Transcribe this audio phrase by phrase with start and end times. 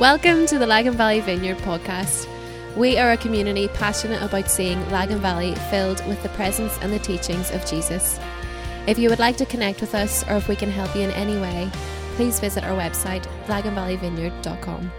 [0.00, 2.26] Welcome to the Lagan Valley Vineyard podcast.
[2.76, 6.98] We are a community passionate about seeing Lagan Valley filled with the presence and the
[6.98, 8.18] teachings of Jesus.
[8.88, 11.12] If you would like to connect with us or if we can help you in
[11.12, 11.70] any way,
[12.16, 14.90] please visit our website, laganvalleyvineyard.com.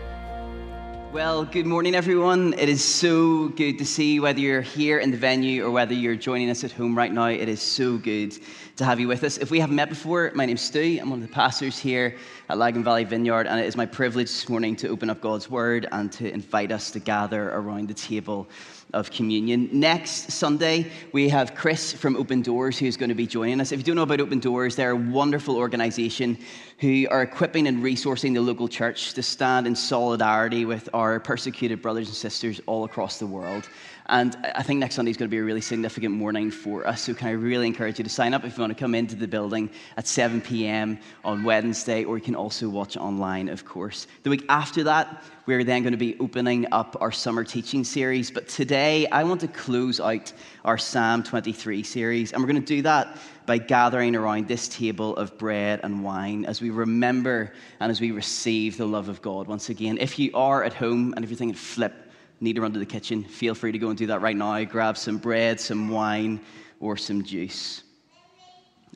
[1.15, 2.55] Well, good morning, everyone.
[2.57, 6.17] It is so good to see whether you're here in the venue or whether you're
[6.17, 7.27] joining us at home right now.
[7.27, 8.37] It is so good
[8.75, 9.37] to have you with us.
[9.37, 10.99] If we haven't met before, my name's Stu.
[11.01, 12.17] I'm one of the pastors here
[12.49, 15.49] at Lagan Valley Vineyard, and it is my privilege this morning to open up God's
[15.49, 18.49] Word and to invite us to gather around the table
[18.95, 19.69] of communion.
[19.73, 23.73] Next Sunday, we have Chris from Open Doors who's going to be joining us.
[23.73, 26.37] If you don't know about Open Doors, they're a wonderful organization
[26.79, 31.81] who are equipping and resourcing the local church to stand in solidarity with our persecuted
[31.81, 33.69] brothers and sisters all across the world.
[34.07, 37.01] And I think next Sunday is going to be a really significant morning for us.
[37.01, 39.15] So, can I really encourage you to sign up if you want to come into
[39.15, 40.99] the building at 7 p.m.
[41.23, 44.05] on Wednesday, or you can also watch online, of course.
[44.21, 48.29] The week after that, we're then going to be opening up our summer teaching series.
[48.29, 50.31] But today, I want to close out
[50.63, 52.31] our Psalm 23 series.
[52.31, 56.45] And we're going to do that by gathering around this table of bread and wine
[56.45, 59.97] as we remember and as we receive the love of God once again.
[59.99, 62.04] If you are at home and if you're thinking, flip,
[62.39, 64.63] need to run to the kitchen, feel free to go and do that right now.
[64.63, 66.39] Grab some bread, some wine,
[66.79, 67.83] or some juice.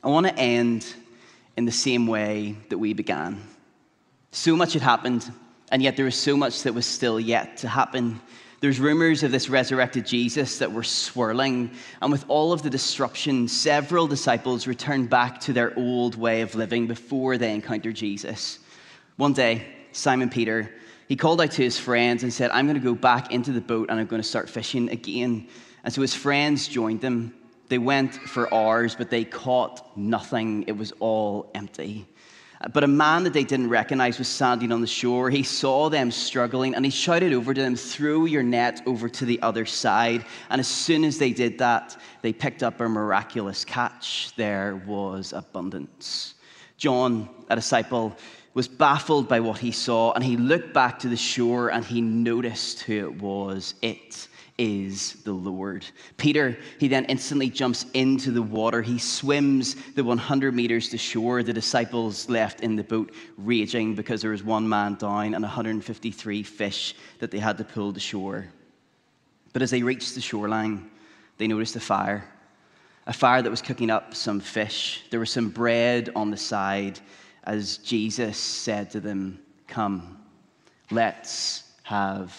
[0.02, 0.86] I want to end
[1.56, 3.42] in the same way that we began.
[4.32, 5.30] So much had happened,
[5.70, 8.20] and yet there was so much that was still yet to happen.
[8.60, 13.48] There's rumors of this resurrected Jesus that were swirling, and with all of the disruption,
[13.48, 18.58] several disciples returned back to their old way of living before they encountered Jesus.
[19.16, 20.70] One day, Simon Peter
[21.10, 23.60] he called out to his friends and said, I'm going to go back into the
[23.60, 25.48] boat and I'm going to start fishing again.
[25.82, 27.34] And so his friends joined them.
[27.66, 30.62] They went for hours, but they caught nothing.
[30.68, 32.06] It was all empty.
[32.72, 35.30] But a man that they didn't recognize was standing on the shore.
[35.30, 39.24] He saw them struggling and he shouted over to them, Throw your net over to
[39.24, 40.24] the other side.
[40.48, 44.32] And as soon as they did that, they picked up a miraculous catch.
[44.36, 46.34] There was abundance.
[46.76, 48.16] John, a disciple,
[48.54, 52.00] was baffled by what he saw, and he looked back to the shore and he
[52.00, 53.74] noticed who it was.
[53.80, 54.28] It
[54.58, 55.86] is the Lord.
[56.16, 58.82] Peter, he then instantly jumps into the water.
[58.82, 61.42] He swims the 100 meters to shore.
[61.42, 66.42] The disciples left in the boat raging because there was one man down and 153
[66.42, 68.48] fish that they had to pull to shore.
[69.52, 70.90] But as they reached the shoreline,
[71.38, 72.24] they noticed a fire.
[73.06, 75.04] A fire that was cooking up some fish.
[75.10, 77.00] There was some bread on the side
[77.50, 80.18] as Jesus said to them, Come,
[80.92, 82.32] let's have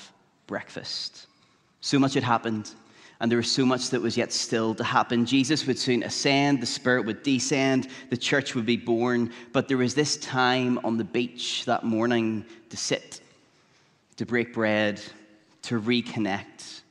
[0.47, 1.27] breakfast.
[1.81, 2.71] So much had happened,
[3.19, 5.25] and there was so much that was yet still to happen.
[5.25, 9.77] Jesus would soon ascend, the Spirit would descend, the church would be born, but there
[9.77, 13.19] was this time on the beach that morning to sit,
[14.15, 15.01] to break bread,
[15.63, 16.83] to reconnect,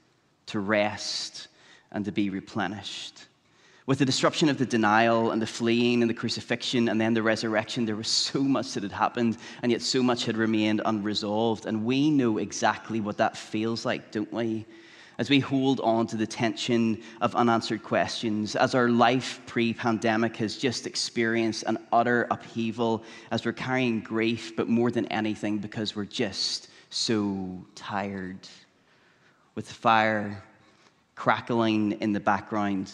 [0.44, 1.48] to rest,
[1.90, 3.28] and to be replenished.
[3.90, 7.24] With the disruption of the denial and the fleeing and the crucifixion and then the
[7.24, 11.66] resurrection, there was so much that had happened, and yet so much had remained unresolved.
[11.66, 14.64] And we know exactly what that feels like, don't we?
[15.18, 20.36] As we hold on to the tension of unanswered questions, as our life pre pandemic
[20.36, 23.02] has just experienced an utter upheaval,
[23.32, 28.46] as we're carrying grief, but more than anything, because we're just so tired.
[29.56, 30.44] With the fire
[31.16, 32.92] crackling in the background,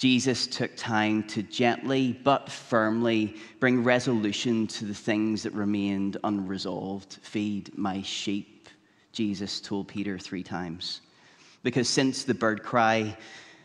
[0.00, 7.18] Jesus took time to gently but firmly bring resolution to the things that remained unresolved.
[7.20, 8.70] Feed my sheep,
[9.12, 11.02] Jesus told Peter three times.
[11.62, 13.14] Because since the bird cry,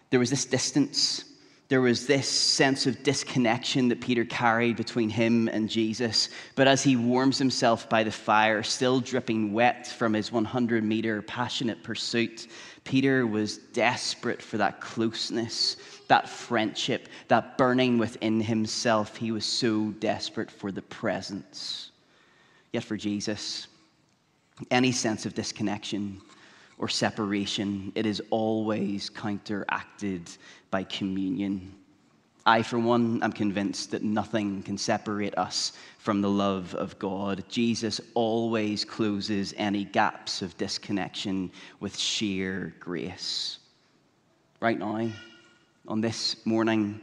[0.10, 1.24] there was this distance,
[1.70, 6.28] there was this sense of disconnection that Peter carried between him and Jesus.
[6.56, 11.22] But as he warms himself by the fire, still dripping wet from his 100 meter
[11.22, 12.48] passionate pursuit,
[12.84, 19.16] Peter was desperate for that closeness that friendship, that burning within himself.
[19.16, 21.92] He was so desperate for the presence.
[22.74, 23.68] Yet for Jesus,
[24.72, 26.22] any sense of disconnection
[26.78, 30.30] or separation, it is always counteracted
[30.72, 31.74] by communion.
[32.46, 37.44] I, for one, am convinced that nothing can separate us from the love of God.
[37.50, 41.50] Jesus always closes any gaps of disconnection
[41.80, 43.58] with sheer grace.
[44.60, 45.10] Right now,
[45.88, 47.00] on this morning,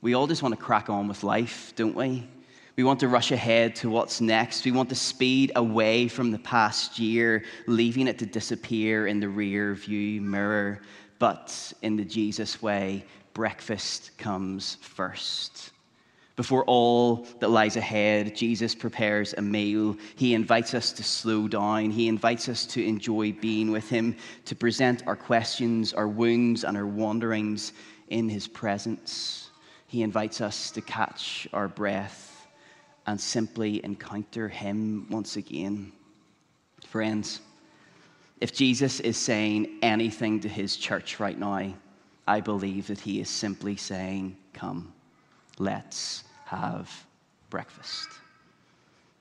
[0.00, 2.28] we all just want to crack on with life, don't we?
[2.76, 4.64] We want to rush ahead to what's next.
[4.64, 9.28] We want to speed away from the past year, leaving it to disappear in the
[9.28, 10.82] rear view mirror.
[11.18, 13.04] But in the Jesus way,
[13.34, 15.70] breakfast comes first.
[16.36, 19.96] Before all that lies ahead, Jesus prepares a meal.
[20.14, 21.90] He invites us to slow down.
[21.90, 24.14] He invites us to enjoy being with Him,
[24.44, 27.72] to present our questions, our wounds, and our wanderings
[28.10, 29.50] in His presence.
[29.86, 32.46] He invites us to catch our breath
[33.06, 35.92] and simply encounter Him once again.
[36.86, 37.40] Friends,
[38.40, 41.74] if Jesus is saying anything to His church right now,
[42.26, 44.92] I believe that He is simply saying, Come,
[45.58, 46.90] let's have
[47.50, 48.08] breakfast.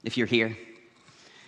[0.03, 0.57] If you're here,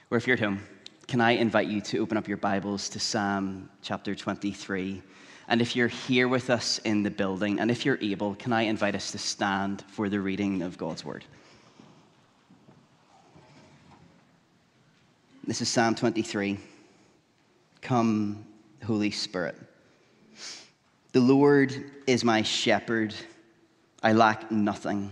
[0.09, 0.61] or if you're at home,
[1.07, 5.01] can I invite you to open up your Bibles to Psalm chapter 23?
[5.49, 8.61] And if you're here with us in the building, and if you're able, can I
[8.61, 11.25] invite us to stand for the reading of God's Word?
[15.47, 16.59] This is Psalm 23.
[17.81, 18.45] Come,
[18.85, 19.55] Holy Spirit.
[21.13, 21.73] The Lord
[22.05, 23.15] is my shepherd,
[24.03, 25.11] I lack nothing.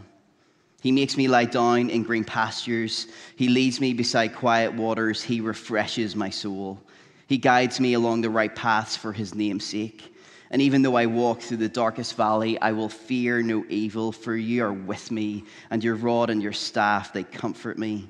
[0.81, 3.07] He makes me lie down in green pastures.
[3.35, 5.23] He leads me beside quiet waters.
[5.23, 6.79] He refreshes my soul.
[7.25, 10.13] He guides me along the right paths for his name's sake.
[10.49, 14.35] And even though I walk through the darkest valley, I will fear no evil, for
[14.35, 18.09] you are with me, and your rod and your staff, they comfort me.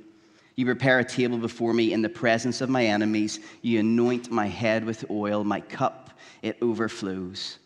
[0.55, 3.39] You prepare a table before me in the presence of my enemies.
[3.61, 5.43] You anoint my head with oil.
[5.43, 6.11] My cup,
[6.41, 7.59] it overflows.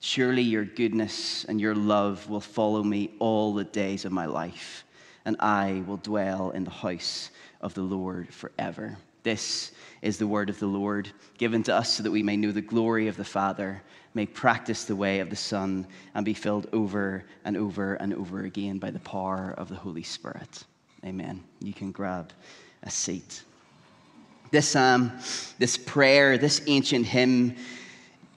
[0.00, 4.84] Surely your goodness and your love will follow me all the days of my life,
[5.26, 7.30] and I will dwell in the house
[7.60, 8.96] of the Lord forever.
[9.22, 12.52] This is the word of the Lord, given to us so that we may know
[12.52, 13.82] the glory of the Father,
[14.14, 18.42] may practice the way of the Son, and be filled over and over and over
[18.44, 20.64] again by the power of the Holy Spirit.
[21.04, 21.42] Amen.
[21.60, 22.32] You can grab
[22.82, 23.42] a seat.
[24.50, 25.12] This um,
[25.58, 27.56] this prayer, this ancient hymn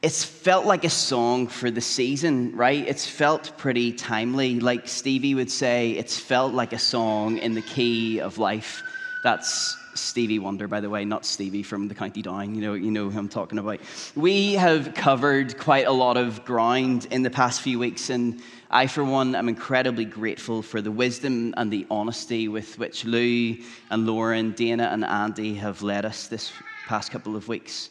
[0.03, 2.85] it's felt like a song for the season, right?
[2.85, 4.59] It's felt pretty timely.
[4.59, 8.83] Like Stevie would say, it's felt like a song in the key of life.
[9.23, 12.55] That's Stevie Wonder, by the way, not Stevie from the County Down.
[12.55, 13.79] You know, you know who I'm talking about.
[14.15, 18.87] We have covered quite a lot of ground in the past few weeks, and I,
[18.87, 23.57] for one, am incredibly grateful for the wisdom and the honesty with which Lou
[23.89, 26.51] and Lauren, Dana, and Andy have led us this
[26.87, 27.89] past couple of weeks.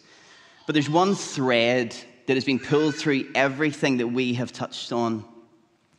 [0.66, 1.94] But there's one thread
[2.26, 5.24] that has been pulled through everything that we have touched on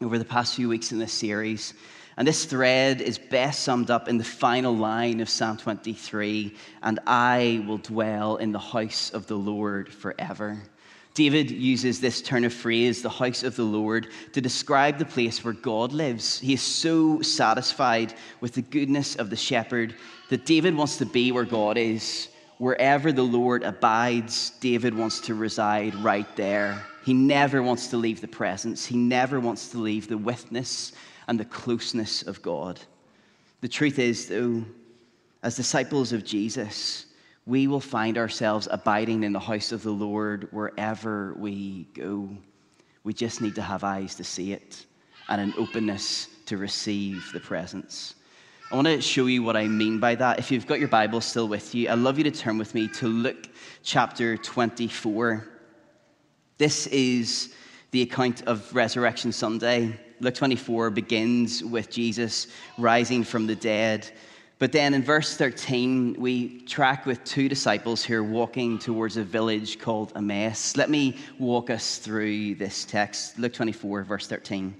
[0.01, 1.73] over the past few weeks in this series.
[2.15, 6.99] And this thread is best summed up in the final line of Psalm 23 and
[7.07, 10.61] I will dwell in the house of the Lord forever.
[11.15, 15.43] David uses this turn of phrase, the house of the Lord, to describe the place
[15.43, 16.39] where God lives.
[16.39, 19.95] He is so satisfied with the goodness of the shepherd
[20.29, 22.29] that David wants to be where God is.
[22.57, 26.83] Wherever the Lord abides, David wants to reside right there.
[27.05, 30.93] He never wants to leave the presence, he never wants to leave the witness
[31.27, 32.79] and the closeness of God.
[33.61, 34.65] The truth is, though,
[35.41, 37.05] as disciples of Jesus,
[37.45, 42.29] we will find ourselves abiding in the house of the Lord wherever we go.
[43.03, 44.85] We just need to have eyes to see it
[45.29, 48.15] and an openness to receive the presence.
[48.71, 50.39] I want to show you what I mean by that.
[50.39, 52.87] If you've got your Bible still with you, I'd love you to turn with me
[52.87, 53.49] to Luke
[53.83, 55.47] chapter 24.
[56.57, 57.53] This is
[57.91, 59.99] the account of Resurrection Sunday.
[60.19, 64.09] Luke 24 begins with Jesus rising from the dead.
[64.59, 69.23] But then in verse 13, we track with two disciples who are walking towards a
[69.23, 70.77] village called Emmaus.
[70.77, 73.37] Let me walk us through this text.
[73.37, 74.73] Luke 24, verse 13.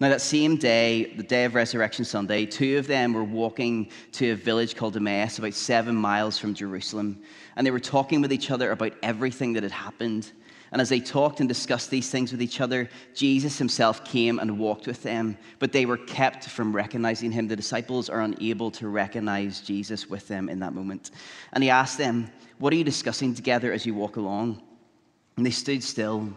[0.00, 4.32] Now, that same day, the day of Resurrection Sunday, two of them were walking to
[4.32, 7.22] a village called Emmaus, about seven miles from Jerusalem.
[7.54, 10.32] And they were talking with each other about everything that had happened.
[10.72, 14.58] And as they talked and discussed these things with each other, Jesus himself came and
[14.58, 15.36] walked with them.
[15.58, 17.46] But they were kept from recognizing him.
[17.46, 21.10] The disciples are unable to recognize Jesus with them in that moment.
[21.52, 24.62] And he asked them, What are you discussing together as you walk along?
[25.36, 26.32] And they stood still,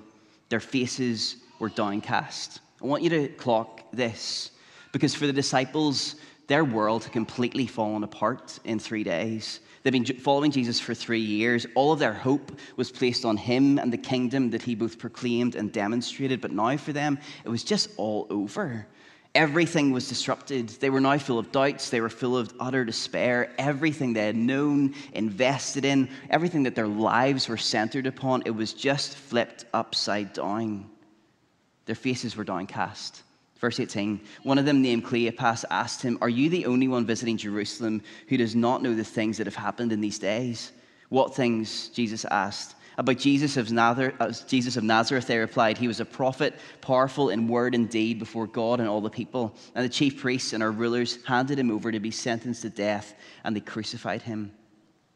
[0.49, 2.59] their faces were downcast.
[2.83, 4.51] I want you to clock this
[4.91, 6.15] because for the disciples,
[6.47, 9.61] their world had completely fallen apart in three days.
[9.85, 11.67] They've been following Jesus for three years.
[11.75, 15.53] All of their hope was placed on him and the kingdom that he both proclaimed
[15.53, 16.41] and demonstrated.
[16.41, 18.87] But now for them, it was just all over.
[19.35, 20.69] Everything was disrupted.
[20.69, 21.91] They were now full of doubts.
[21.91, 23.53] They were full of utter despair.
[23.59, 28.73] Everything they had known, invested in, everything that their lives were centered upon, it was
[28.73, 30.89] just flipped upside down.
[31.85, 33.21] Their faces were downcast.
[33.65, 37.35] Verse 18 One of them, named Cleopas, asked him, Are you the only one visiting
[37.35, 40.71] Jerusalem who does not know the things that have happened in these days?
[41.09, 41.89] What things?
[41.89, 42.75] Jesus asked.
[42.99, 47.31] About Jesus of, Nazareth, uh, Jesus of Nazareth, they replied, He was a prophet, powerful
[47.31, 49.55] in word and deed before God and all the people.
[49.73, 53.15] And the chief priests and our rulers handed him over to be sentenced to death,
[53.43, 54.51] and they crucified him.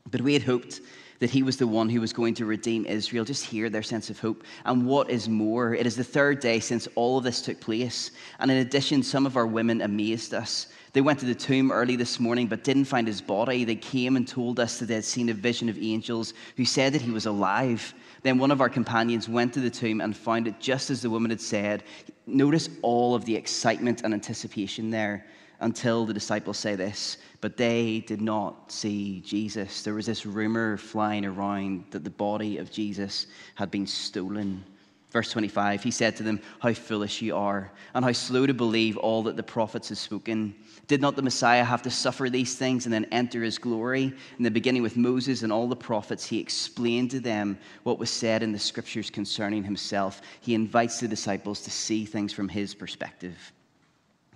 [0.09, 0.81] But we had hoped
[1.19, 3.25] that he was the one who was going to redeem Israel.
[3.25, 4.43] Just hear their sense of hope.
[4.65, 8.11] And what is more, it is the third day since all of this took place.
[8.39, 10.67] And in addition, some of our women amazed us.
[10.93, 13.63] They went to the tomb early this morning but didn't find his body.
[13.63, 16.93] They came and told us that they had seen a vision of angels who said
[16.93, 17.93] that he was alive.
[18.21, 21.09] Then one of our companions went to the tomb and found it just as the
[21.09, 21.83] woman had said.
[22.27, 25.25] Notice all of the excitement and anticipation there
[25.61, 29.83] until the disciples say this, but they did not see Jesus.
[29.83, 34.63] There was this rumor flying around that the body of Jesus had been stolen.
[35.11, 38.95] Verse 25, he said to them, How foolish you are, and how slow to believe
[38.95, 40.53] all that the prophets have spoken.
[40.87, 44.13] Did not the Messiah have to suffer these things and then enter his glory?
[44.37, 48.11] In the beginning, with Moses and all the prophets, he explained to them what was
[48.11, 50.21] said in the scriptures concerning himself.
[50.41, 53.51] He invites the disciples to see things from his perspective.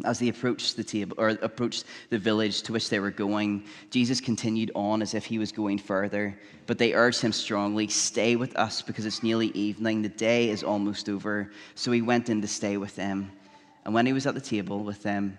[0.03, 4.19] As they approached the table or approached the village to which they were going, Jesus
[4.19, 6.37] continued on as if he was going further.
[6.65, 10.01] But they urged him strongly, Stay with us because it's nearly evening.
[10.01, 11.51] The day is almost over.
[11.75, 13.31] So he went in to stay with them.
[13.85, 15.37] And when he was at the table with them,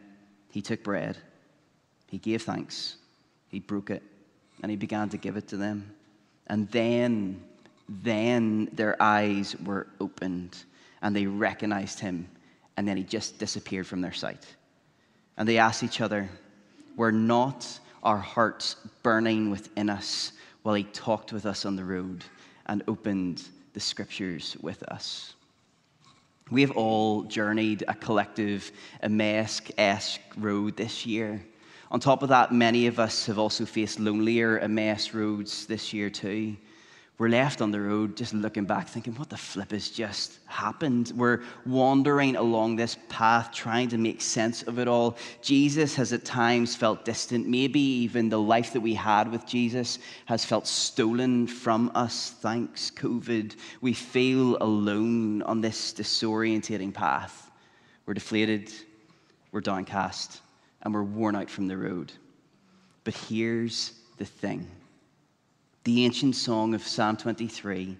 [0.51, 1.17] he took bread,
[2.07, 2.97] he gave thanks,
[3.49, 4.05] he broke it,
[4.63, 5.93] and he began to give it to them.
[6.47, 7.43] And then,
[7.89, 10.57] then their eyes were opened
[11.03, 12.29] and they recognized him
[12.77, 14.47] and then he just disappeared from their sight.
[15.37, 16.29] And they asked each other,
[16.97, 17.67] Were not
[18.03, 22.25] our hearts burning within us while he talked with us on the road
[22.67, 25.35] and opened the scriptures with us?
[26.51, 28.71] We have all journeyed a collective
[29.03, 31.43] Emmaus esque road this year.
[31.91, 36.11] On top of that, many of us have also faced lonelier Emmaus roads this year
[36.11, 36.57] too
[37.17, 41.13] we're left on the road just looking back, thinking, what the flip has just happened?
[41.15, 45.17] We're wandering along this path, trying to make sense of it all.
[45.41, 47.47] Jesus has at times felt distant.
[47.47, 52.35] Maybe even the life that we had with Jesus has felt stolen from us.
[52.41, 53.55] Thanks, COVID.
[53.81, 57.53] We feel alone on this disorientating path.
[58.07, 58.73] We're deflated,
[59.53, 60.41] we're downcast,
[60.83, 62.13] and we're worn out from the road.
[63.05, 64.69] But here's the thing
[65.85, 67.95] the ancient song of Psalm 23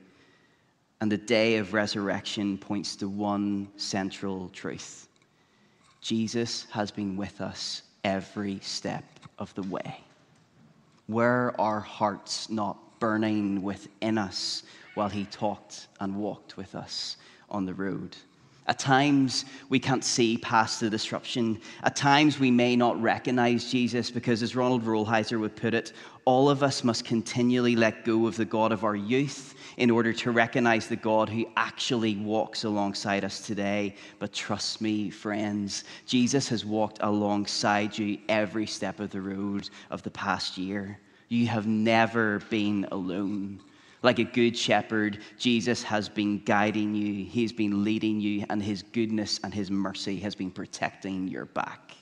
[1.03, 5.07] and the day of resurrection points to one central truth
[6.01, 9.05] Jesus has been with us every step
[9.39, 10.01] of the way.
[11.09, 14.63] Were our hearts not burning within us
[14.95, 17.19] while he talked and walked with us
[17.51, 18.17] on the road?
[18.67, 21.61] At times, we can't see past the disruption.
[21.83, 25.93] At times, we may not recognize Jesus because, as Ronald Rolheiser would put it,
[26.25, 30.15] all of us must continually let go of the God of our youth in order
[30.15, 33.97] to recognize the God who actually walks alongside us today.
[34.19, 40.03] But trust me, friends, Jesus has walked alongside you every step of the road of
[40.03, 40.99] the past year.
[41.29, 43.61] You have never been alone.
[44.05, 48.83] Like a good shepherd, Jesus has been guiding you, He's been leading you, and His
[48.83, 51.97] goodness and His mercy has been protecting your back.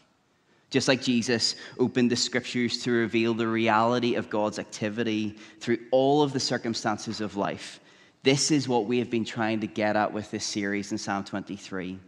[0.68, 6.22] Just like Jesus opened the scriptures to reveal the reality of God's activity through all
[6.22, 7.78] of the circumstances of life,
[8.24, 11.22] this is what we have been trying to get at with this series in Psalm
[11.22, 12.00] 23.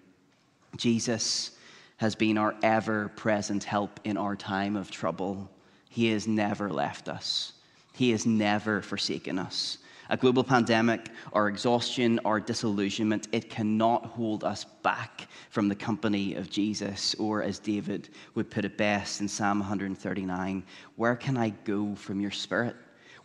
[0.76, 1.52] Jesus
[1.98, 5.48] has been our ever present help in our time of trouble.
[5.88, 7.52] He has never left us,
[7.92, 9.78] He has never forsaken us.
[10.10, 16.34] A global pandemic, our exhaustion, our disillusionment, it cannot hold us back from the company
[16.34, 17.14] of Jesus.
[17.14, 20.62] Or, as David would put it best in Psalm 139,
[20.96, 22.76] where can I go from your spirit?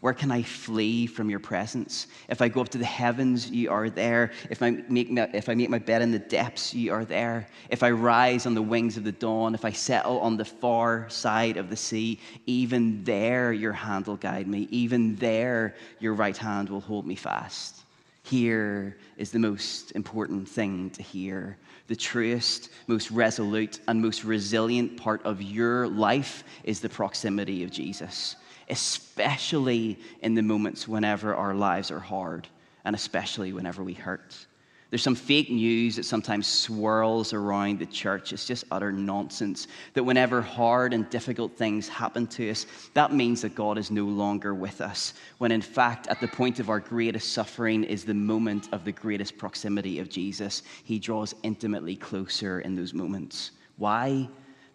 [0.01, 2.07] Where can I flee from your presence?
[2.29, 4.31] If I go up to the heavens, you are there.
[4.49, 7.47] If I make my, if I make my bed in the depths, you are there.
[7.69, 11.09] If I rise on the wings of the dawn, if I settle on the far
[11.09, 14.69] side of the sea, even there your hand will guide me.
[14.71, 17.83] Even there your right hand will hold me fast.
[18.23, 21.57] Here is the most important thing to hear.
[21.89, 27.71] The truest, most resolute, and most resilient part of your life is the proximity of
[27.71, 28.37] Jesus
[28.69, 32.47] especially in the moments whenever our lives are hard
[32.85, 34.45] and especially whenever we hurt.
[34.89, 38.33] There's some fake news that sometimes swirls around the church.
[38.33, 39.67] It's just utter nonsense.
[39.93, 42.65] That whenever hard and difficult things happen to us,
[42.95, 45.13] that means that God is no longer with us.
[45.37, 48.91] When in fact, at the point of our greatest suffering is the moment of the
[48.91, 50.63] greatest proximity of Jesus.
[50.83, 53.51] He draws intimately closer in those moments.
[53.77, 54.27] Why?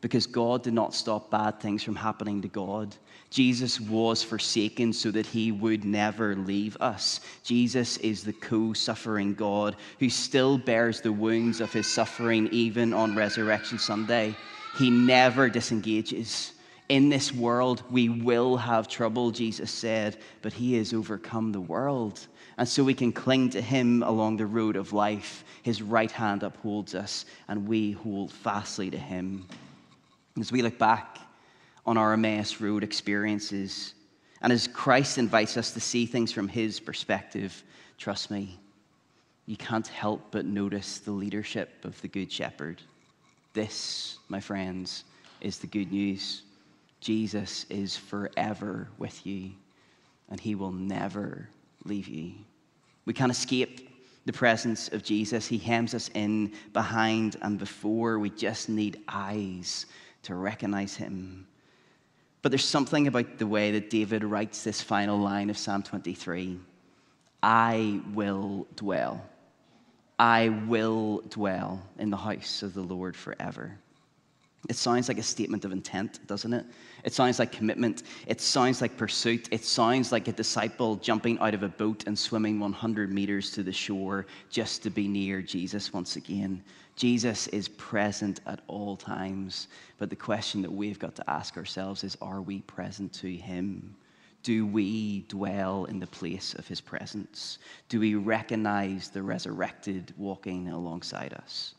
[0.04, 2.94] because God did not stop bad things from happening to God.
[3.34, 7.18] Jesus was forsaken so that he would never leave us.
[7.42, 12.94] Jesus is the co suffering God who still bears the wounds of his suffering even
[12.94, 14.36] on Resurrection Sunday.
[14.78, 16.52] He never disengages.
[16.88, 22.24] In this world, we will have trouble, Jesus said, but he has overcome the world.
[22.56, 25.42] And so we can cling to him along the road of life.
[25.64, 29.48] His right hand upholds us, and we hold fastly to him.
[30.38, 31.18] As we look back
[31.86, 33.94] on our Emmaus Road experiences,
[34.40, 37.62] and as Christ invites us to see things from his perspective,
[37.98, 38.58] trust me,
[39.46, 42.80] you can't help but notice the leadership of the Good Shepherd.
[43.52, 45.04] This, my friends,
[45.40, 46.42] is the good news.
[47.00, 49.50] Jesus is forever with you,
[50.30, 51.48] and he will never
[51.84, 52.32] leave you.
[53.04, 53.90] We can't escape
[54.24, 55.46] the presence of Jesus.
[55.46, 58.18] He hems us in behind and before.
[58.18, 59.84] We just need eyes
[60.22, 61.46] to recognize him.
[62.44, 66.60] But there's something about the way that David writes this final line of Psalm 23
[67.42, 69.24] I will dwell.
[70.18, 73.78] I will dwell in the house of the Lord forever.
[74.68, 76.66] It sounds like a statement of intent, doesn't it?
[77.04, 78.02] It sounds like commitment.
[78.26, 79.48] It sounds like pursuit.
[79.50, 83.62] It sounds like a disciple jumping out of a boat and swimming 100 meters to
[83.62, 86.62] the shore just to be near Jesus once again.
[86.96, 89.68] Jesus is present at all times.
[89.98, 93.94] But the question that we've got to ask ourselves is are we present to him?
[94.42, 97.58] Do we dwell in the place of his presence?
[97.88, 101.74] Do we recognize the resurrected walking alongside us?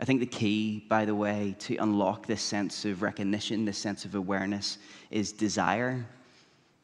[0.00, 4.06] I think the key, by the way, to unlock this sense of recognition, this sense
[4.06, 4.78] of awareness,
[5.10, 6.06] is desire.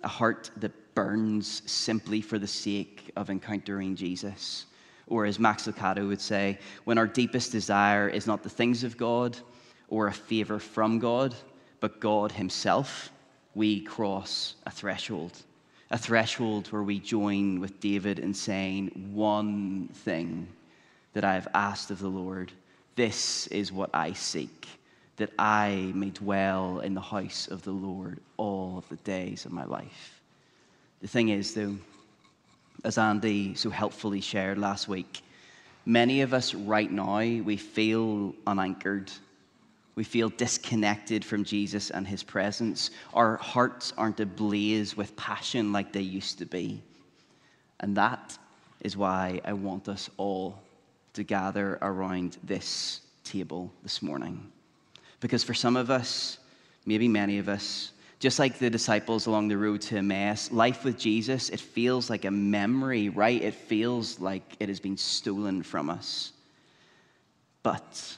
[0.04, 4.66] A heart that burns simply for the sake of encountering Jesus.
[5.06, 8.98] Or, as Max Lucado would say, when our deepest desire is not the things of
[8.98, 9.38] God
[9.88, 11.34] or a favor from God,
[11.80, 13.10] but God Himself,
[13.54, 15.38] we cross a threshold.
[15.90, 20.48] A threshold where we join with David in saying, One thing
[21.14, 22.52] that I have asked of the Lord
[22.96, 24.66] this is what I seek,
[25.16, 29.52] that I may dwell in the house of the Lord all of the days of
[29.52, 30.20] my life.
[31.00, 31.76] The thing is, though,
[32.84, 35.20] as Andy so helpfully shared last week,
[35.84, 39.12] many of us right now, we feel unanchored.
[39.94, 42.90] We feel disconnected from Jesus and his presence.
[43.14, 46.82] Our hearts aren't ablaze with passion like they used to be.
[47.80, 48.36] And that
[48.80, 50.58] is why I want us all
[51.16, 54.52] to gather around this table this morning.
[55.20, 56.38] Because for some of us,
[56.84, 60.98] maybe many of us, just like the disciples along the road to Emmaus, life with
[60.98, 63.42] Jesus, it feels like a memory, right?
[63.42, 66.32] It feels like it has been stolen from us.
[67.62, 68.16] But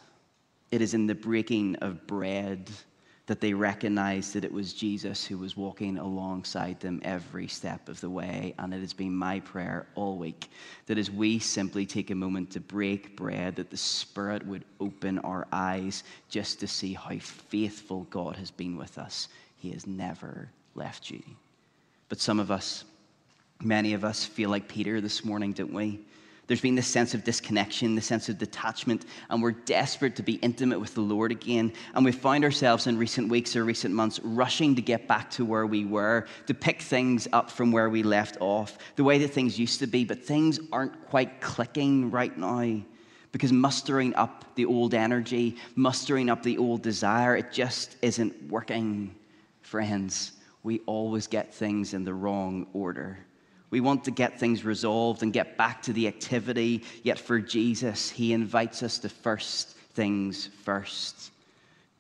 [0.71, 2.69] it is in the breaking of bread
[3.29, 8.01] that they recognized that it was Jesus who was walking alongside them every step of
[8.01, 8.55] the way.
[8.59, 10.49] And it has been my prayer all week
[10.87, 15.19] that as we simply take a moment to break bread, that the Spirit would open
[15.19, 19.29] our eyes just to see how faithful God has been with us.
[19.59, 21.23] He has never left you.
[22.09, 22.85] But some of us,
[23.61, 26.01] many of us, feel like Peter this morning, don't we?
[26.49, 30.35] There's been this sense of disconnection, the sense of detachment, and we're desperate to be
[30.37, 31.75] intimate with the Lord again.
[31.95, 35.45] And we find ourselves in recent weeks or recent months rushing to get back to
[35.45, 39.29] where we were, to pick things up from where we left off, the way that
[39.29, 42.81] things used to be, but things aren't quite clicking right now.
[43.31, 49.15] Because mustering up the old energy, mustering up the old desire, it just isn't working,
[49.61, 50.33] friends.
[50.63, 53.19] We always get things in the wrong order.
[53.71, 56.85] We want to get things resolved and get back to the activity.
[57.03, 61.33] Yet for Jesus, he invites us to first things first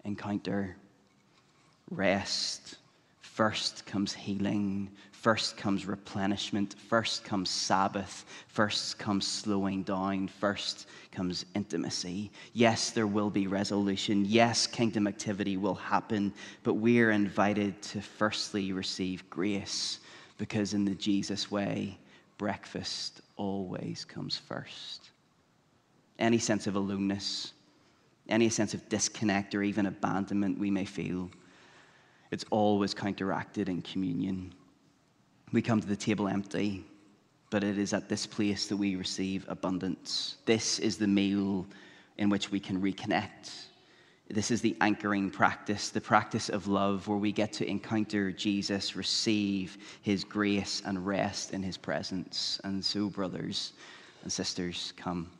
[0.05, 0.77] encounter,
[1.91, 2.77] rest.
[3.21, 4.91] First comes healing.
[5.13, 6.75] First comes replenishment.
[6.89, 8.25] First comes Sabbath.
[8.49, 10.29] First comes slowing down.
[10.29, 12.31] First comes intimacy.
[12.53, 14.25] Yes, there will be resolution.
[14.25, 16.33] Yes, kingdom activity will happen.
[16.63, 20.01] But we are invited to firstly receive grace
[20.39, 21.99] because in the Jesus way,
[22.39, 25.11] breakfast always comes first.
[26.19, 27.53] Any sense of aloneness,
[28.29, 31.31] any sense of disconnect or even abandonment we may feel,
[32.31, 34.53] it's always counteracted in communion.
[35.53, 36.85] We come to the table empty,
[37.51, 40.37] but it is at this place that we receive abundance.
[40.45, 41.67] This is the meal
[42.19, 43.68] in which we can reconnect
[44.31, 48.95] this is the anchoring practice, the practice of love, where we get to encounter Jesus,
[48.95, 52.61] receive his grace, and rest in his presence.
[52.65, 53.73] And so, brothers
[54.23, 55.31] and sisters, come,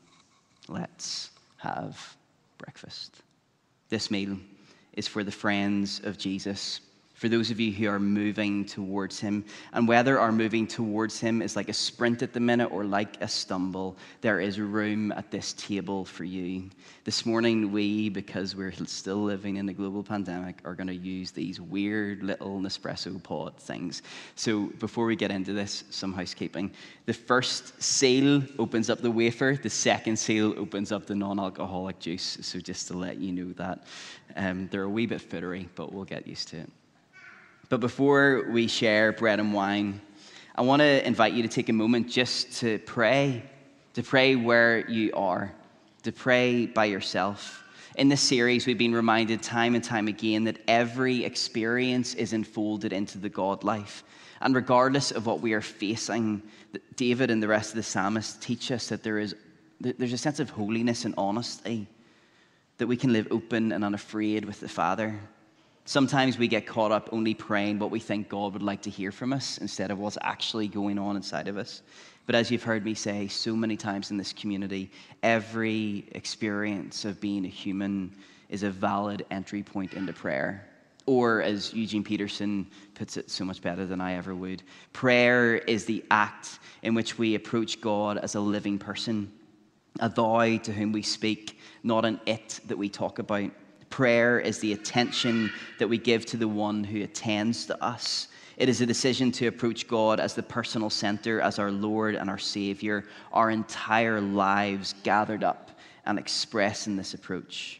[0.67, 2.17] let's have
[2.57, 3.21] breakfast.
[3.89, 4.37] This meal
[4.93, 6.81] is for the friends of Jesus
[7.19, 9.43] for those of you who are moving towards Him.
[9.73, 13.21] And whether our moving towards Him is like a sprint at the minute or like
[13.21, 16.69] a stumble, there is room at this table for you.
[17.03, 21.31] This morning, we, because we're still living in a global pandemic, are going to use
[21.31, 24.01] these weird little Nespresso pod things.
[24.35, 26.71] So before we get into this, some housekeeping.
[27.05, 31.99] The first seal opens up the wafer, the second seal opens up the non alcoholic
[31.99, 32.37] juice.
[32.39, 33.83] So just to let you know that.
[34.37, 36.69] Um, they're a wee bit footery, but we'll get used to it.
[37.69, 40.01] But before we share bread and wine,
[40.55, 43.43] I want to invite you to take a moment just to pray,
[43.93, 45.53] to pray where you are,
[46.01, 47.63] to pray by yourself.
[47.95, 52.91] In this series, we've been reminded time and time again that every experience is enfolded
[52.91, 54.03] into the God life.
[54.41, 56.41] And regardless of what we are facing,
[56.95, 59.35] David and the rest of the psalmists teach us that there is
[59.79, 61.87] there's a sense of holiness and honesty,
[62.79, 65.17] that we can live open and unafraid with the Father.
[65.89, 69.11] Sometimes we get caught up only praying what we think God would like to hear
[69.11, 71.81] from us instead of what's actually going on inside of us.
[72.27, 74.91] But as you've heard me say so many times in this community,
[75.23, 78.15] every experience of being a human
[78.49, 80.63] is a valid entry point into prayer.
[81.07, 84.61] Or, as Eugene Peterson puts it so much better than I ever would,
[84.93, 89.31] prayer is the act in which we approach God as a living person,
[89.99, 93.49] a thou to whom we speak, not an it that we talk about.
[93.89, 98.27] Prayer is the attention that we give to the one who attends to us.
[98.57, 102.29] It is a decision to approach God as the personal center, as our Lord and
[102.29, 105.71] our Savior, our entire lives gathered up
[106.05, 107.79] and expressed in this approach.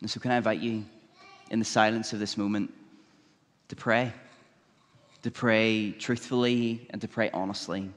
[0.00, 0.84] And so, can I invite you
[1.50, 2.72] in the silence of this moment
[3.68, 4.12] to pray?
[5.22, 7.90] To pray truthfully and to pray honestly.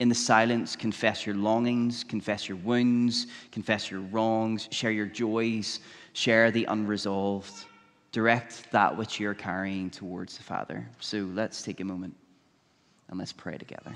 [0.00, 5.80] In the silence, confess your longings, confess your wounds, confess your wrongs, share your joys,
[6.12, 7.66] share the unresolved,
[8.12, 10.88] direct that which you're carrying towards the Father.
[11.00, 12.14] So let's take a moment
[13.08, 13.94] and let's pray together.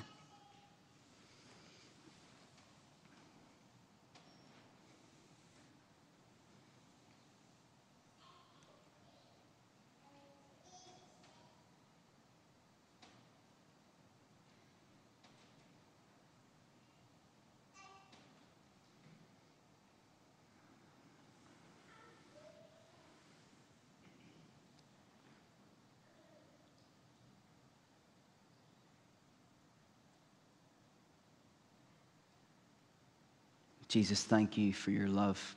[33.95, 35.55] Jesus, thank you for your love.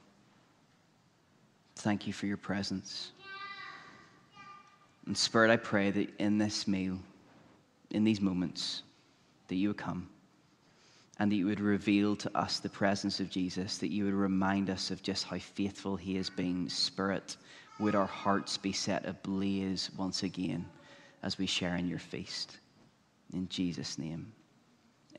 [1.78, 3.12] Thank you for your presence.
[5.08, 7.00] And Spirit, I pray that in this meal,
[7.90, 8.84] in these moments,
[9.48, 10.08] that you would come
[11.18, 14.70] and that you would reveal to us the presence of Jesus, that you would remind
[14.70, 16.70] us of just how faithful he has been.
[16.70, 17.38] Spirit,
[17.80, 20.64] would our hearts be set ablaze once again
[21.24, 22.60] as we share in your feast.
[23.34, 24.32] In Jesus' name,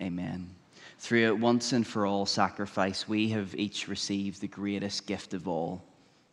[0.01, 0.55] amen.
[0.99, 5.49] Through a once and for all sacrifice, we have each received the greatest gift of
[5.49, 5.83] all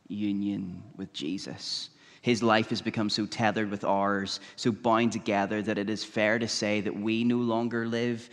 [0.07, 1.89] union with Jesus.
[2.21, 6.39] His life has become so tethered with ours, so bound together, that it is fair
[6.39, 8.29] to say that we no longer live,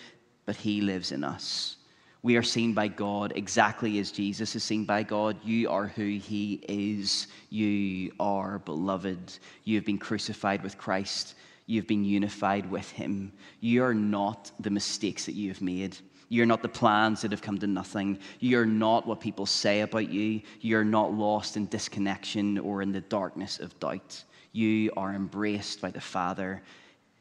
[0.47, 1.77] but He lives in us.
[2.23, 5.37] We are seen by God exactly as Jesus is seen by God.
[5.45, 7.27] You are who He is.
[7.51, 9.39] You are beloved.
[9.65, 11.35] You have been crucified with Christ.
[11.67, 13.33] You have been unified with Him.
[13.61, 15.97] You are not the mistakes that you have made.
[16.29, 18.19] You're not the plans that have come to nothing.
[18.41, 20.41] You're not what people say about you.
[20.61, 24.25] You're not lost in disconnection or in the darkness of doubt.
[24.53, 26.63] You are embraced by the Father.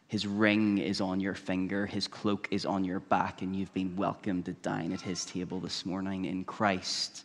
[0.08, 3.96] His ring is on your finger, His cloak is on your back, and you've been
[3.96, 7.24] welcomed to dine at His table this morning in Christ.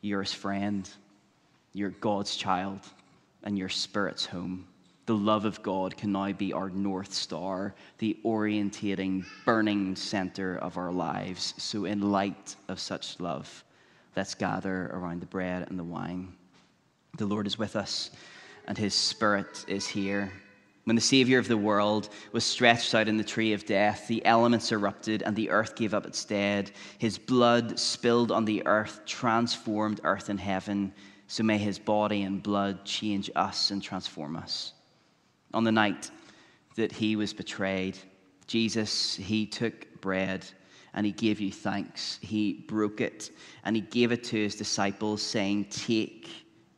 [0.00, 0.88] You're His friend,
[1.74, 2.80] you're God's child,
[3.44, 4.66] and your spirit's home
[5.06, 10.76] the love of God can now be our North Star, the orientating, burning center of
[10.76, 11.54] our lives.
[11.56, 13.64] So, in light of such love,
[14.16, 16.32] let's gather around the bread and the wine.
[17.18, 18.12] The Lord is with us,
[18.68, 20.32] and his Spirit is here.
[20.84, 24.24] When the Savior of the world was stretched out in the tree of death, the
[24.24, 26.72] elements erupted and the earth gave up its dead.
[26.98, 30.92] His blood spilled on the earth, transformed earth and heaven.
[31.28, 34.74] So may his body and blood change us and transform us
[35.54, 36.10] on the night
[36.76, 37.98] that he was betrayed,
[38.46, 40.44] Jesus, he took bread
[40.94, 42.18] and he gave you thanks.
[42.20, 43.30] He broke it
[43.64, 46.28] and he gave it to his disciples, saying, Take,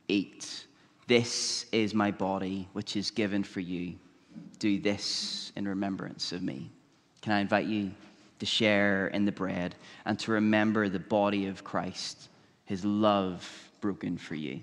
[0.08, 0.66] eat.
[1.06, 3.94] This is my body, which is given for you.
[4.58, 6.70] Do this in remembrance of me.
[7.20, 7.90] Can I invite you
[8.38, 12.28] to share in the bread and to remember the body of Christ,
[12.64, 14.60] his love broken for you?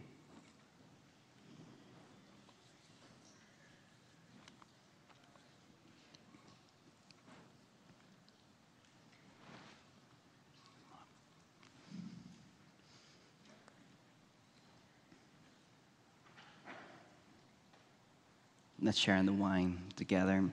[18.84, 20.44] Let's share in the wine together.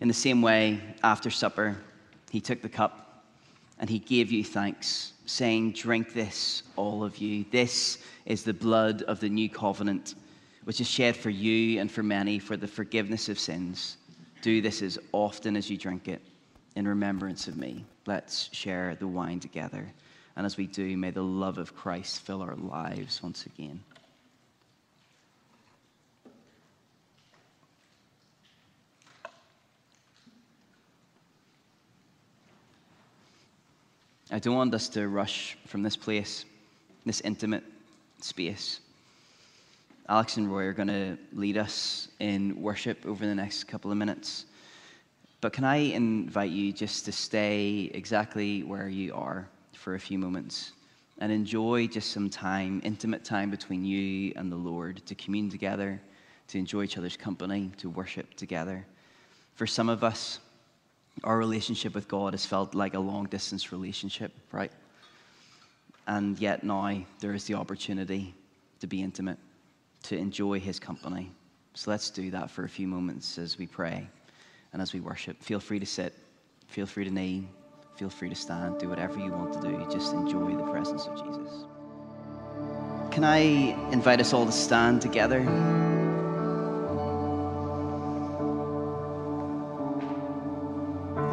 [0.00, 1.76] In the same way, after supper,
[2.30, 3.24] he took the cup
[3.80, 7.44] and he gave you thanks, saying, Drink this, all of you.
[7.50, 10.14] This is the blood of the new covenant,
[10.62, 13.96] which is shed for you and for many for the forgiveness of sins.
[14.42, 16.22] Do this as often as you drink it
[16.76, 17.84] in remembrance of me.
[18.06, 19.92] Let's share the wine together.
[20.36, 23.82] And as we do, may the love of Christ fill our lives once again.
[34.34, 36.46] I don't want us to rush from this place,
[37.04, 37.64] this intimate
[38.22, 38.80] space.
[40.08, 43.98] Alex and Roy are going to lead us in worship over the next couple of
[43.98, 44.46] minutes.
[45.42, 50.18] But can I invite you just to stay exactly where you are for a few
[50.18, 50.72] moments
[51.18, 56.00] and enjoy just some time, intimate time between you and the Lord to commune together,
[56.48, 58.86] to enjoy each other's company, to worship together?
[59.56, 60.38] For some of us,
[61.24, 64.72] our relationship with God has felt like a long distance relationship, right?
[66.06, 68.34] And yet now there is the opportunity
[68.80, 69.38] to be intimate,
[70.04, 71.30] to enjoy His company.
[71.74, 74.06] So let's do that for a few moments as we pray
[74.72, 75.40] and as we worship.
[75.42, 76.14] Feel free to sit,
[76.66, 77.44] feel free to kneel,
[77.96, 79.86] feel free to stand, do whatever you want to do.
[79.90, 81.64] Just enjoy the presence of Jesus.
[83.12, 83.40] Can I
[83.92, 85.91] invite us all to stand together?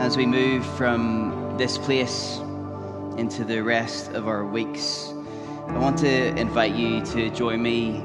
[0.10, 2.40] As we move from this place
[3.18, 5.14] into the rest of our weeks,
[5.68, 8.04] I want to invite you to join me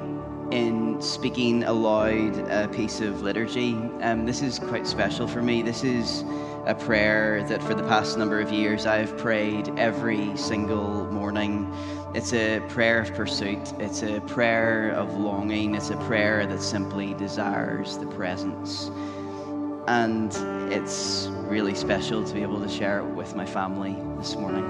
[0.51, 3.73] in speaking aloud a piece of liturgy.
[4.03, 5.63] Um, this is quite special for me.
[5.63, 6.25] This is
[6.67, 11.75] a prayer that for the past number of years I've prayed every single morning.
[12.15, 17.15] It's a prayer of pursuit, it's a prayer of longing, it's a prayer that simply
[17.15, 18.91] desires the presence
[19.87, 20.35] and
[20.73, 24.65] it's really special to be able to share it with my family this morning.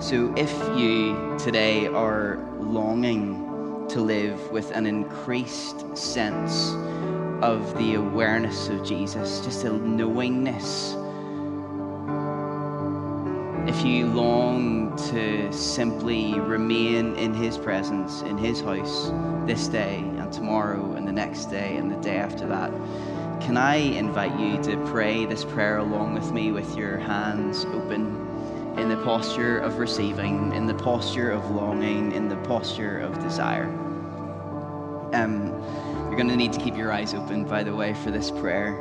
[0.00, 6.72] So, if you today are longing to live with an increased sense
[7.42, 10.94] of the awareness of Jesus, just a knowingness,
[13.68, 19.12] if you long to simply remain in His presence, in His house
[19.46, 22.72] this day and tomorrow and the next day and the day after that,
[23.40, 28.74] can I invite you to pray this prayer along with me with your hands open
[28.78, 33.66] in the posture of receiving, in the posture of longing, in the posture of desire?
[35.12, 35.48] Um,
[36.06, 38.74] you're going to need to keep your eyes open, by the way, for this prayer.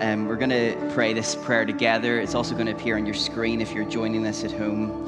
[0.00, 2.18] Um, we're going to pray this prayer together.
[2.18, 5.06] It's also going to appear on your screen if you're joining us at home.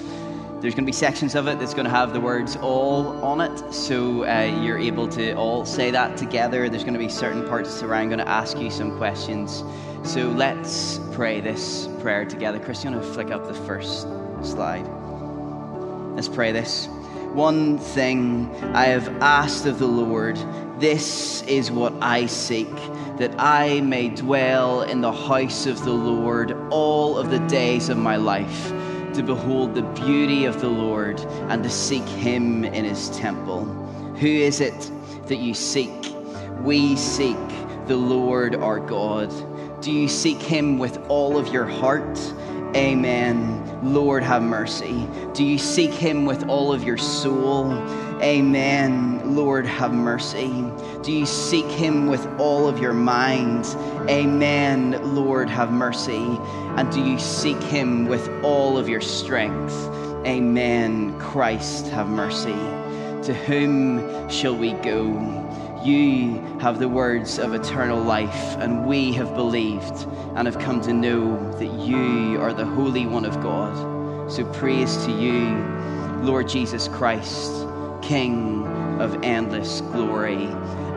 [0.59, 3.42] There's going to be sections of it that's going to have the words all on
[3.42, 6.71] it, so uh, you're able to all say that together.
[6.71, 9.62] There's going to be certain parts where I'm going to ask you some questions.
[10.03, 12.59] So let's pray this prayer together.
[12.59, 14.09] Chris, you want to flick up the first
[14.42, 14.87] slide?
[16.14, 16.87] Let's pray this.
[17.35, 20.38] One thing I have asked of the Lord,
[20.81, 22.75] this is what I seek,
[23.19, 27.99] that I may dwell in the house of the Lord all of the days of
[27.99, 28.73] my life
[29.16, 33.64] to behold the beauty of the Lord and to seek him in his temple.
[34.20, 34.90] Who is it
[35.26, 36.14] that you seek?
[36.61, 37.38] We seek
[37.87, 39.33] the Lord our God.
[39.81, 42.18] Do you seek him with all of your heart?
[42.74, 43.62] Amen.
[43.83, 45.09] Lord, have mercy.
[45.33, 47.72] Do you seek him with all of your soul?
[48.20, 49.35] Amen.
[49.35, 50.64] Lord, have mercy.
[51.02, 53.64] Do you seek him with all of your mind?
[54.11, 55.14] Amen.
[55.14, 56.38] Lord, have mercy.
[56.77, 59.73] And do you seek him with all of your strength?
[60.27, 61.19] Amen.
[61.19, 62.53] Christ, have mercy.
[63.23, 65.35] To whom shall we go?
[65.83, 70.93] You have the words of eternal life, and we have believed and have come to
[70.93, 74.31] know that you are the Holy One of God.
[74.31, 75.57] So praise to you,
[76.23, 77.53] Lord Jesus Christ,
[78.03, 78.67] King
[79.01, 80.49] of endless glory.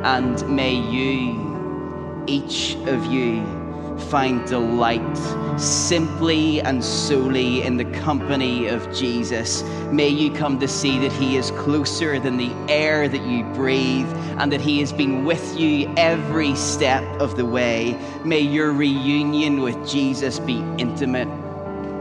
[0.04, 3.59] And may you, each of you,
[4.00, 5.18] find delight
[5.60, 9.64] simply and solely in the company of Jesus.
[9.92, 14.10] May you come to see that He is closer than the air that you breathe
[14.40, 17.98] and that He has been with you every step of the way.
[18.24, 21.28] May your reunion with Jesus be intimate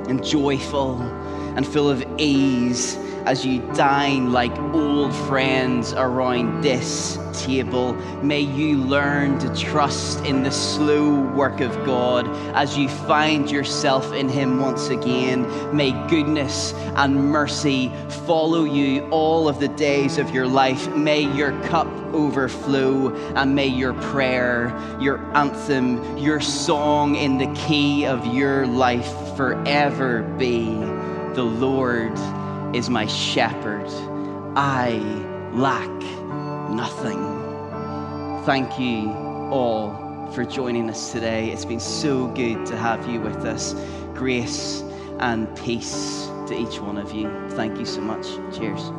[0.08, 0.96] and joyful
[1.58, 7.94] and full of ease as you dine like old friends around this table.
[8.22, 14.12] May you learn to trust in the slow work of God as you find yourself
[14.12, 15.42] in Him once again.
[15.76, 17.90] May goodness and mercy
[18.24, 20.88] follow you all of the days of your life.
[20.94, 28.06] May your cup overflow and may your prayer, your anthem, your song in the key
[28.06, 30.97] of your life forever be
[31.38, 32.18] the Lord
[32.74, 33.86] is my shepherd.
[34.56, 34.94] I
[35.52, 35.88] lack
[36.68, 37.22] nothing.
[38.44, 39.12] Thank you
[39.52, 41.52] all for joining us today.
[41.52, 43.76] It's been so good to have you with us.
[44.14, 44.82] Grace
[45.20, 47.30] and peace to each one of you.
[47.50, 48.26] Thank you so much.
[48.58, 48.90] Cheers.